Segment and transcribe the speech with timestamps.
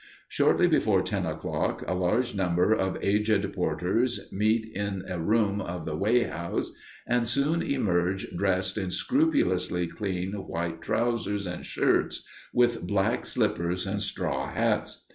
[0.27, 5.85] Shortly before ten o'clock a large number of aged porters meet in a room of
[5.85, 6.73] the weigh house,
[7.05, 14.01] and soon emerge dressed in scrupulously clean white trousers and shirts, with black slippers and
[14.01, 15.05] straw hats.